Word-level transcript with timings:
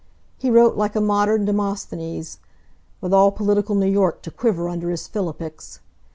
He 0.39 0.49
wrote 0.49 0.75
like 0.75 0.95
a 0.95 0.99
modern 0.99 1.45
Demosthenes, 1.45 2.39
with 3.01 3.13
all 3.13 3.31
political 3.31 3.75
New 3.75 3.85
York 3.85 4.23
to 4.23 4.31
quiver 4.31 4.67
under 4.67 4.89
his 4.89 5.07
philippics. 5.07 5.79